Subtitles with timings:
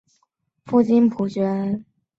[0.65, 1.85] 父亲浦璇。